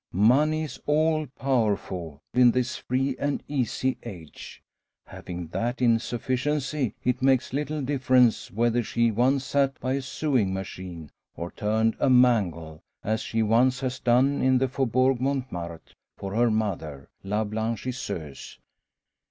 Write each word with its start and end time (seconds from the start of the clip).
Money 0.13 0.63
is 0.63 0.79
all 0.87 1.27
powerful 1.27 2.23
in 2.33 2.49
this 2.49 2.75
free 2.75 3.15
and 3.19 3.43
easy 3.47 3.99
age. 4.01 4.63
Having 5.05 5.49
that 5.49 5.79
in 5.79 5.99
sufficiency, 5.99 6.95
it 7.03 7.21
makes 7.21 7.53
little 7.53 7.83
difference 7.83 8.49
whether 8.49 8.81
she 8.81 9.11
once 9.11 9.45
sat 9.45 9.79
by 9.79 9.93
a 9.93 10.01
sewing 10.01 10.51
machine, 10.55 11.11
or 11.35 11.51
turned 11.51 11.95
a 11.99 12.09
mangle, 12.09 12.81
as 13.03 13.21
she 13.21 13.43
once 13.43 13.81
has 13.81 13.99
done 13.99 14.41
in 14.41 14.57
the 14.57 14.67
Faubourg 14.67 15.19
Montmartre 15.21 15.83
for 16.17 16.33
her 16.33 16.49
mother, 16.49 17.07
la 17.23 17.43
blanchisseuse. 17.43 18.57